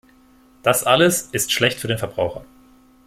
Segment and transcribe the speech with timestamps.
[0.63, 2.43] Das alles ist schlecht für den Verbraucher.